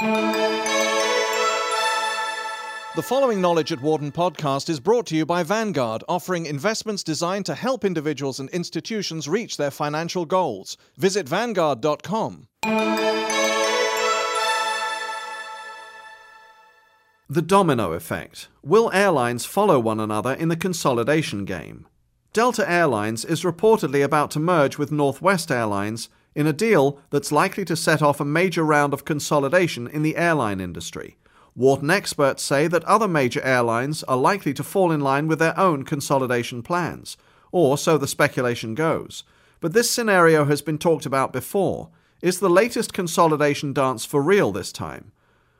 [0.00, 0.62] The
[3.02, 7.54] following Knowledge at Wharton podcast is brought to you by Vanguard, offering investments designed to
[7.54, 10.76] help individuals and institutions reach their financial goals.
[10.96, 12.48] Visit Vanguard.com.
[17.28, 18.48] The domino effect.
[18.62, 21.86] Will airlines follow one another in the consolidation game?
[22.32, 27.64] Delta Airlines is reportedly about to merge with Northwest Airlines in a deal that's likely
[27.64, 31.16] to set off a major round of consolidation in the airline industry.
[31.56, 35.58] Wharton experts say that other major airlines are likely to fall in line with their
[35.58, 37.16] own consolidation plans,
[37.52, 39.22] or so the speculation goes.
[39.60, 41.90] But this scenario has been talked about before.
[42.20, 45.12] Is the latest consolidation dance for real this time?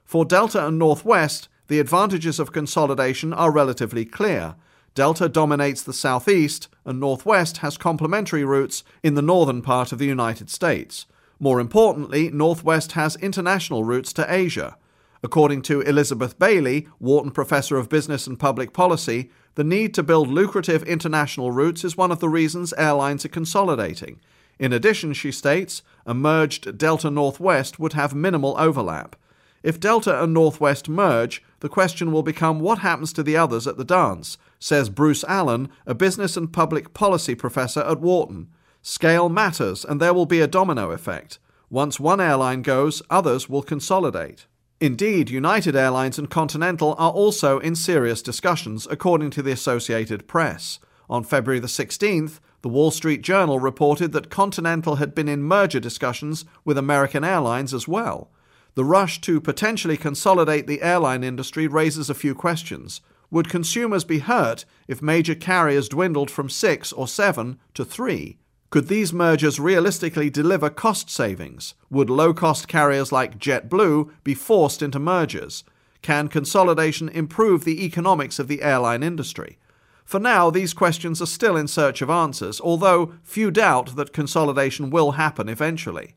[0.05, 4.57] For Delta and Northwest, the advantages of consolidation are relatively clear.
[4.95, 10.07] Delta dominates the southeast, and Northwest has complementary routes in the northern part of the
[10.07, 11.07] United States.
[11.41, 14.77] More importantly, Northwest has international routes to Asia.
[15.23, 20.29] According to Elizabeth Bailey, Wharton Professor of Business and Public Policy, the need to build
[20.29, 24.21] lucrative international routes is one of the reasons airlines are consolidating.
[24.61, 29.17] In addition, she states, a merged Delta Northwest would have minimal overlap.
[29.65, 33.79] If Delta and Northwest merge, the question will become what happens to the others at
[33.79, 38.49] the dance, says Bruce Allen, a business and public policy professor at Wharton.
[38.83, 41.39] Scale matters, and there will be a domino effect.
[41.71, 44.45] Once one airline goes, others will consolidate.
[44.83, 50.79] Indeed, United Airlines and Continental are also in serious discussions, according to the Associated Press.
[51.09, 55.81] On February the 16th, the Wall Street Journal reported that Continental had been in merger
[55.81, 58.31] discussions with American Airlines as well.
[58.75, 63.01] The rush to potentially consolidate the airline industry raises a few questions.
[63.31, 68.39] Would consumers be hurt if major carriers dwindled from six or seven to three?
[68.71, 71.75] Could these mergers realistically deliver cost savings?
[71.91, 75.63] Would low cost carriers like JetBlue be forced into mergers?
[76.03, 79.59] Can consolidation improve the economics of the airline industry?
[80.05, 84.91] For now, these questions are still in search of answers, although few doubt that consolidation
[84.91, 86.15] will happen eventually.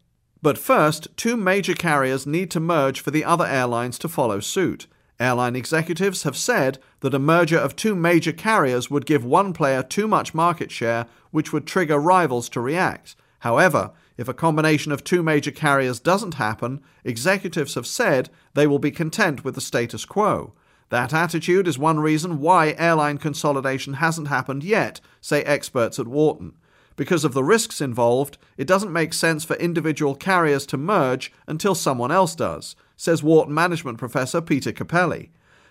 [0.47, 4.87] But first, two major carriers need to merge for the other airlines to follow suit.
[5.19, 9.83] Airline executives have said that a merger of two major carriers would give one player
[9.83, 13.17] too much market share, which would trigger rivals to react.
[13.39, 18.79] However, if a combination of two major carriers doesn't happen, executives have said they will
[18.79, 20.53] be content with the status quo.
[20.87, 26.53] That attitude is one reason why airline consolidation hasn't happened yet, say experts at Wharton.
[26.97, 31.73] Because of the risks involved, it doesn't make sense for individual carriers to merge until
[31.73, 35.29] someone else does says Wharton management professor Peter Cappelli.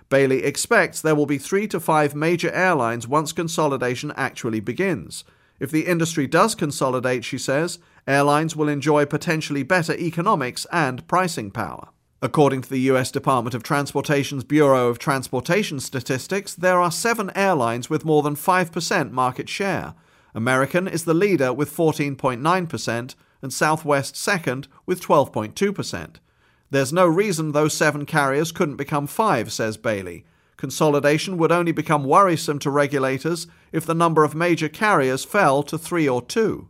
[0.09, 5.25] Bailey expects there will be three to five major airlines once consolidation actually begins.
[5.59, 11.51] If the industry does consolidate, she says, airlines will enjoy potentially better economics and pricing
[11.51, 11.89] power.
[12.23, 13.11] According to the U.S.
[13.11, 19.11] Department of Transportation's Bureau of Transportation Statistics, there are seven airlines with more than 5%
[19.11, 19.95] market share.
[20.37, 26.17] American is the leader with 14.9%, and Southwest second with 12.2%.
[26.71, 30.27] There's no reason those seven carriers couldn't become five, says Bailey.
[30.59, 35.79] Consolidation would only become worrisome to regulators if the number of major carriers fell to
[35.79, 36.69] three or two.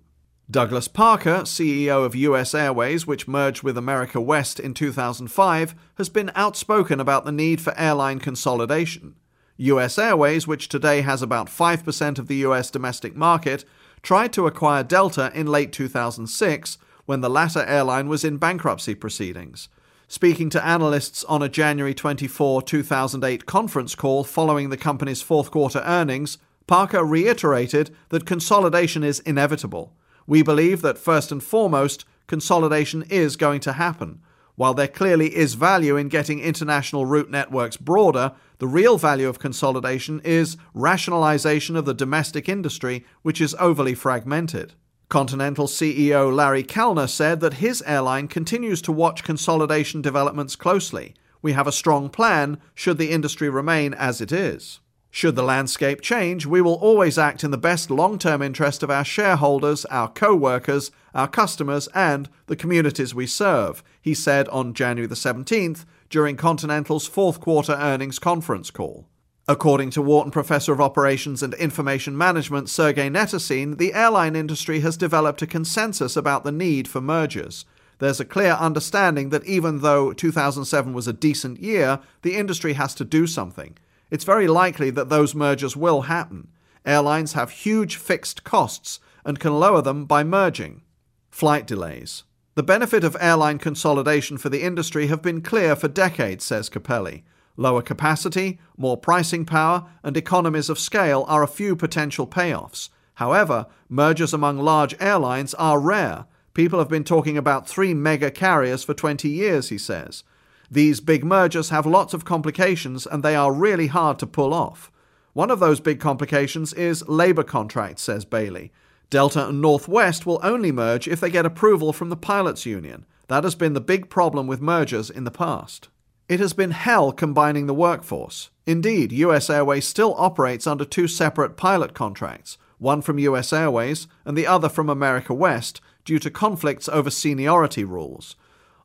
[0.49, 6.31] Douglas Parker, CEO of US Airways, which merged with America West in 2005, has been
[6.37, 9.17] outspoken about the need for airline consolidation.
[9.59, 13.65] US Airways, which today has about 5% of the US domestic market,
[14.03, 19.69] tried to acquire Delta in late 2006 when the latter airline was in bankruptcy proceedings.
[20.09, 25.83] Speaking to analysts on a January 24, 2008 conference call following the company's fourth quarter
[25.85, 29.93] earnings, Parker reiterated that consolidation is inevitable.
[30.27, 34.21] We believe that first and foremost, consolidation is going to happen.
[34.57, 39.39] While there clearly is value in getting international route networks broader, the real value of
[39.39, 44.73] consolidation is rationalization of the domestic industry, which is overly fragmented.
[45.11, 51.15] Continental CEO Larry Kellner said that his airline continues to watch consolidation developments closely.
[51.43, 54.81] We have a strong plan should the industry remain as it is.
[55.17, 58.91] Should the landscape change, we will always act in the best long term interest of
[58.91, 64.75] our shareholders, our co workers, our customers, and the communities we serve, he said on
[64.75, 69.07] January the 17th during Continental's fourth quarter earnings conference call.
[69.49, 74.99] According to Wharton Professor of Operations and Information Management Sergei Netessine, the airline industry has
[74.99, 77.65] developed a consensus about the need for mergers.
[78.01, 82.95] There's a clear understanding that even though 2007 was a decent year, the industry has
[82.97, 83.79] to do something.
[84.11, 86.49] It's very likely that those mergers will happen.
[86.85, 90.83] Airlines have huge fixed costs and can lower them by merging.
[91.31, 92.23] Flight delays.
[92.55, 97.25] The benefit of airline consolidation for the industry have been clear for decades, says Cappelli.
[97.57, 102.89] Lower capacity, more pricing power, and economies of scale are a few potential payoffs.
[103.15, 106.27] However, mergers among large airlines are rare.
[106.55, 110.23] People have been talking about three mega carriers for 20 years, he says.
[110.71, 114.91] These big mergers have lots of complications and they are really hard to pull off.
[115.33, 118.73] One of those big complications is labour contracts, says Bailey.
[119.11, 123.07] Delta and Northwest will only merge if they get approval from the pilots' union.
[123.29, 125.89] That has been the big problem with mergers in the past.
[126.29, 128.51] It has been hell combining the workforce.
[128.67, 134.37] Indeed, US Airways still operates under two separate pilot contracts, one from US Airways and
[134.37, 138.35] the other from America West, due to conflicts over seniority rules.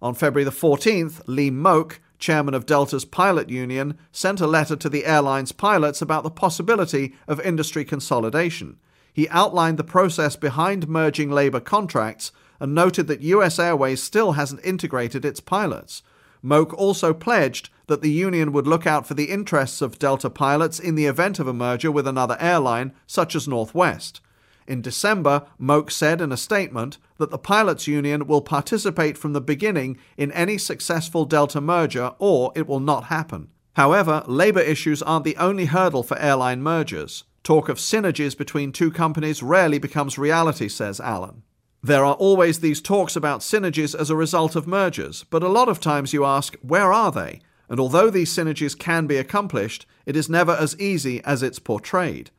[0.01, 4.89] On February the 14th, Lee Moak, chairman of Delta's pilot union, sent a letter to
[4.89, 8.77] the airline's pilots about the possibility of industry consolidation.
[9.13, 14.65] He outlined the process behind merging labour contracts and noted that US Airways still hasn't
[14.65, 16.01] integrated its pilots.
[16.42, 20.80] Moak also pledged that the union would look out for the interests of Delta pilots
[20.80, 24.21] in the event of a merger with another airline, such as Northwest.
[24.68, 29.42] In December, Moak said in a statement that the pilots union will participate from the
[29.42, 33.50] beginning in any successful Delta merger or it will not happen.
[33.74, 37.24] However, labour issues aren't the only hurdle for airline mergers.
[37.44, 41.44] Talk of synergies between two companies rarely becomes reality, says Allen.
[41.84, 45.68] There are always these talks about synergies as a result of mergers, but a lot
[45.68, 47.42] of times you ask, where are they?
[47.68, 52.30] And although these synergies can be accomplished, it is never as easy as it's portrayed.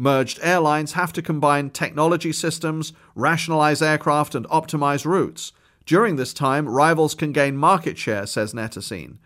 [0.00, 5.52] Merged airlines have to combine technology systems, rationalize aircraft, and optimize routes.
[5.84, 9.18] During this time, rivals can gain market share, says Netessine.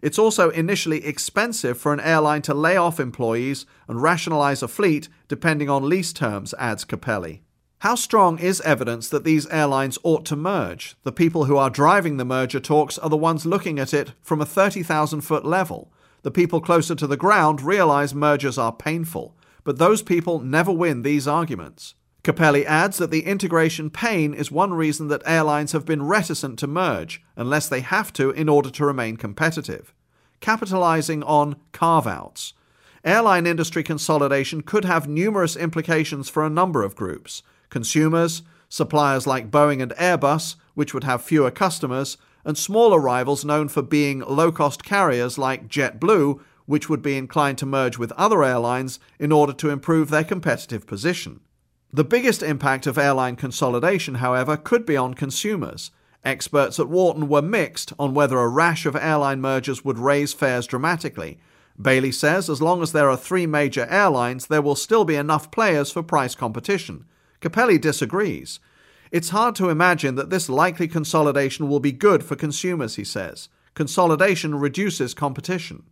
[0.00, 5.10] It's also initially expensive for an airline to lay off employees and rationalize a fleet
[5.28, 7.42] depending on lease terms, adds Cappelli.
[7.80, 10.96] How strong is evidence that these airlines ought to merge?
[11.02, 14.40] The people who are driving the merger talks are the ones looking at it from
[14.40, 15.92] a 30,000 foot level.
[16.22, 21.02] The people closer to the ground realize mergers are painful, but those people never win
[21.02, 21.94] these arguments.
[22.24, 26.68] Cappelli adds that the integration pain is one reason that airlines have been reticent to
[26.68, 29.92] merge, unless they have to in order to remain competitive.
[30.40, 32.54] Capitalizing on carve outs.
[33.04, 39.50] Airline industry consolidation could have numerous implications for a number of groups consumers, suppliers like
[39.50, 44.52] Boeing and Airbus, which would have fewer customers, and smaller rivals known for being low
[44.52, 46.40] cost carriers like JetBlue,
[46.72, 50.86] which would be inclined to merge with other airlines in order to improve their competitive
[50.86, 51.38] position.
[51.92, 55.90] The biggest impact of airline consolidation, however, could be on consumers.
[56.24, 60.66] Experts at Wharton were mixed on whether a rash of airline mergers would raise fares
[60.66, 61.38] dramatically.
[61.78, 65.50] Bailey says as long as there are three major airlines, there will still be enough
[65.50, 67.04] players for price competition.
[67.42, 68.60] Cappelli disagrees.
[69.10, 73.50] It's hard to imagine that this likely consolidation will be good for consumers, he says.
[73.74, 75.82] Consolidation reduces competition.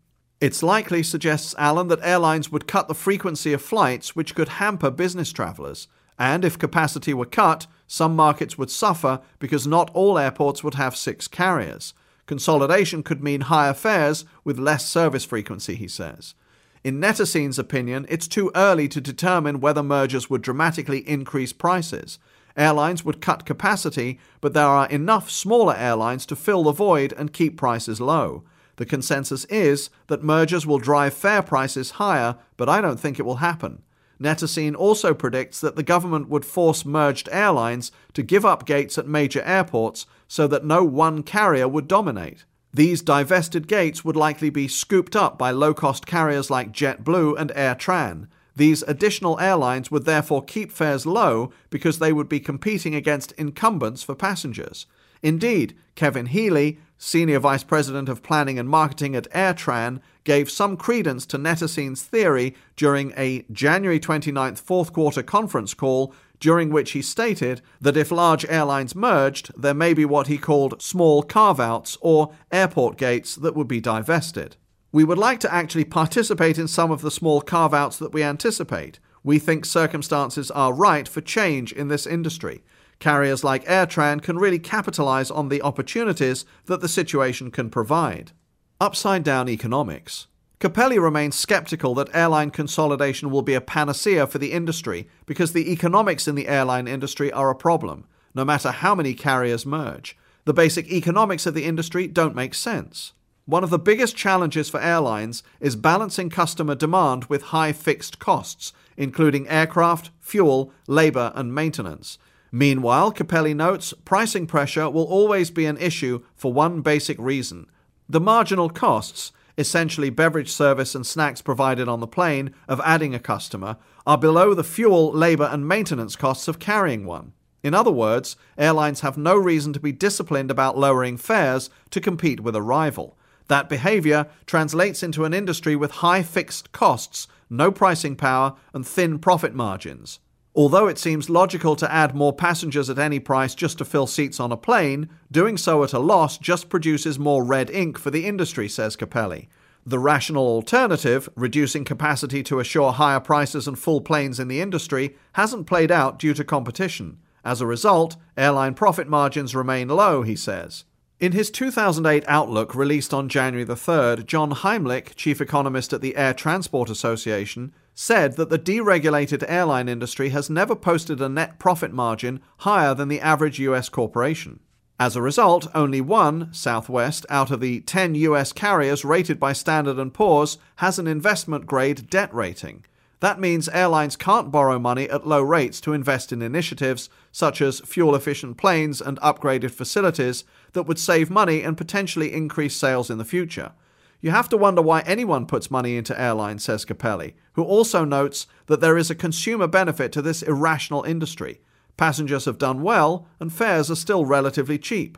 [0.40, 4.90] It's likely, suggests Allen, that airlines would cut the frequency of flights, which could hamper
[4.90, 5.86] business travellers.
[6.18, 10.96] And if capacity were cut, some markets would suffer because not all airports would have
[10.96, 11.92] six carriers.
[12.24, 16.34] Consolidation could mean higher fares with less service frequency, he says.
[16.82, 22.18] In Netessine's opinion, it's too early to determine whether mergers would dramatically increase prices.
[22.56, 27.34] Airlines would cut capacity, but there are enough smaller airlines to fill the void and
[27.34, 28.44] keep prices low.
[28.80, 33.26] The consensus is that mergers will drive fare prices higher, but I don't think it
[33.26, 33.82] will happen.
[34.18, 39.06] Netessine also predicts that the government would force merged airlines to give up gates at
[39.06, 42.46] major airports so that no one carrier would dominate.
[42.72, 47.50] These divested gates would likely be scooped up by low cost carriers like JetBlue and
[47.50, 48.28] AirTran.
[48.56, 54.02] These additional airlines would therefore keep fares low because they would be competing against incumbents
[54.02, 54.86] for passengers.
[55.22, 61.24] Indeed, Kevin Healy, Senior Vice President of Planning and Marketing at AirTran, gave some credence
[61.24, 67.62] to Netessine's theory during a January 29th fourth quarter conference call during which he stated
[67.80, 72.34] that if large airlines merged, there may be what he called small carve outs or
[72.52, 74.56] airport gates that would be divested.
[74.92, 78.22] We would like to actually participate in some of the small carve outs that we
[78.22, 79.00] anticipate.
[79.24, 82.62] We think circumstances are right for change in this industry.
[83.00, 88.32] Carriers like AirTran can really capitalize on the opportunities that the situation can provide.
[88.78, 90.26] Upside down economics.
[90.60, 95.72] Cappelli remains skeptical that airline consolidation will be a panacea for the industry because the
[95.72, 98.04] economics in the airline industry are a problem,
[98.34, 100.18] no matter how many carriers merge.
[100.44, 103.14] The basic economics of the industry don't make sense.
[103.46, 108.74] One of the biggest challenges for airlines is balancing customer demand with high fixed costs,
[108.98, 112.18] including aircraft, fuel, labor, and maintenance.
[112.52, 117.66] Meanwhile, Cappelli notes pricing pressure will always be an issue for one basic reason.
[118.08, 123.20] The marginal costs, essentially beverage service and snacks provided on the plane, of adding a
[123.20, 123.76] customer,
[124.06, 127.32] are below the fuel, labour, and maintenance costs of carrying one.
[127.62, 132.40] In other words, airlines have no reason to be disciplined about lowering fares to compete
[132.40, 133.16] with a rival.
[133.48, 139.18] That behaviour translates into an industry with high fixed costs, no pricing power, and thin
[139.18, 140.20] profit margins.
[140.54, 144.40] Although it seems logical to add more passengers at any price just to fill seats
[144.40, 148.26] on a plane, doing so at a loss just produces more red ink for the
[148.26, 149.48] industry, says Cappelli.
[149.86, 155.16] The rational alternative, reducing capacity to assure higher prices and full planes in the industry,
[155.34, 157.18] hasn't played out due to competition.
[157.44, 160.84] As a result, airline profit margins remain low, he says.
[161.20, 166.16] In his 2008 outlook released on January the 3rd, John Heimlich, chief economist at the
[166.16, 171.92] Air Transport Association, said that the deregulated airline industry has never posted a net profit
[171.92, 174.60] margin higher than the average US corporation.
[174.98, 180.12] As a result, only one, Southwest, out of the 10 US carriers rated by Standard
[180.12, 182.84] & Poor's has an investment grade debt rating.
[183.20, 187.80] That means airlines can't borrow money at low rates to invest in initiatives such as
[187.80, 193.18] fuel efficient planes and upgraded facilities that would save money and potentially increase sales in
[193.18, 193.72] the future.
[194.20, 198.46] You have to wonder why anyone puts money into airlines, says Cappelli, who also notes
[198.66, 201.60] that there is a consumer benefit to this irrational industry.
[201.96, 205.16] Passengers have done well, and fares are still relatively cheap.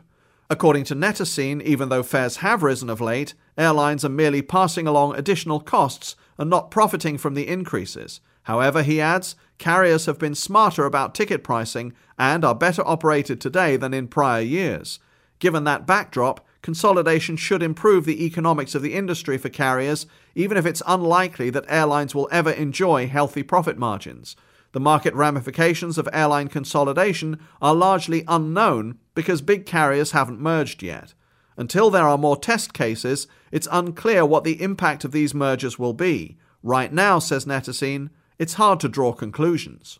[0.49, 5.15] According to Netessine, even though fares have risen of late, airlines are merely passing along
[5.15, 8.21] additional costs and not profiting from the increases.
[8.43, 13.77] However, he adds, carriers have been smarter about ticket pricing and are better operated today
[13.77, 14.99] than in prior years.
[15.39, 20.65] Given that backdrop, consolidation should improve the economics of the industry for carriers, even if
[20.65, 24.35] it's unlikely that airlines will ever enjoy healthy profit margins.
[24.71, 31.13] The market ramifications of airline consolidation are largely unknown because big carriers haven't merged yet.
[31.57, 35.93] Until there are more test cases, it's unclear what the impact of these mergers will
[35.93, 36.37] be.
[36.63, 39.99] Right now, says Netessine, it's hard to draw conclusions.